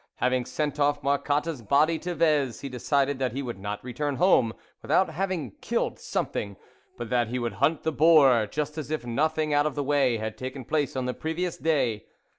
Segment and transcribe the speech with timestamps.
[0.15, 3.43] Having sent THE WOLF LEADER 37 off Marcotte's body to Vez, he decided that he
[3.43, 6.57] would not return home without having killed something,
[6.97, 10.17] but that he would hunt the boar, just as if nothing out of the way
[10.17, 12.05] had taken place on the previous day.